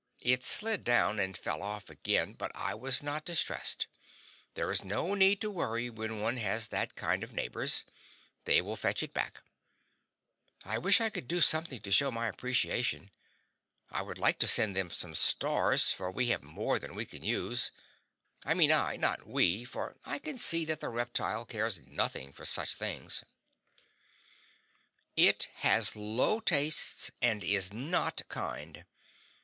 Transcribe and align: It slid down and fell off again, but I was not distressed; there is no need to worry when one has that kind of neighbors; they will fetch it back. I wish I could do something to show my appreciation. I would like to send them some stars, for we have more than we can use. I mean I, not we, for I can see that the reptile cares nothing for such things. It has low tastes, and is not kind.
It 0.21 0.43
slid 0.43 0.83
down 0.83 1.19
and 1.19 1.37
fell 1.37 1.61
off 1.61 1.87
again, 1.91 2.33
but 2.33 2.51
I 2.55 2.73
was 2.73 3.03
not 3.03 3.23
distressed; 3.23 3.85
there 4.55 4.71
is 4.71 4.83
no 4.83 5.13
need 5.13 5.39
to 5.41 5.51
worry 5.51 5.91
when 5.91 6.19
one 6.21 6.37
has 6.37 6.69
that 6.69 6.95
kind 6.95 7.23
of 7.23 7.33
neighbors; 7.33 7.83
they 8.45 8.63
will 8.63 8.75
fetch 8.75 9.03
it 9.03 9.13
back. 9.13 9.43
I 10.65 10.79
wish 10.79 10.99
I 11.01 11.11
could 11.11 11.27
do 11.27 11.39
something 11.39 11.81
to 11.81 11.91
show 11.91 12.09
my 12.09 12.27
appreciation. 12.27 13.11
I 13.91 14.01
would 14.01 14.17
like 14.17 14.39
to 14.39 14.47
send 14.47 14.75
them 14.75 14.89
some 14.89 15.13
stars, 15.13 15.93
for 15.93 16.09
we 16.09 16.29
have 16.29 16.41
more 16.43 16.79
than 16.79 16.95
we 16.95 17.05
can 17.05 17.21
use. 17.21 17.71
I 18.43 18.55
mean 18.55 18.71
I, 18.71 18.95
not 18.95 19.27
we, 19.27 19.65
for 19.65 19.97
I 20.03 20.17
can 20.17 20.39
see 20.39 20.65
that 20.65 20.79
the 20.79 20.89
reptile 20.89 21.45
cares 21.45 21.79
nothing 21.85 22.33
for 22.33 22.43
such 22.43 22.73
things. 22.73 23.23
It 25.15 25.47
has 25.57 25.95
low 25.95 26.39
tastes, 26.39 27.11
and 27.21 27.43
is 27.43 27.71
not 27.71 28.27
kind. 28.29 28.85